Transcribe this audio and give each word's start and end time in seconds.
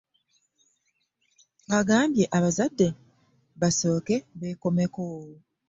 Twagambye 1.61 2.25
abazadde 2.37 2.87
basooke 3.59 4.15
bekomeko. 4.39 5.03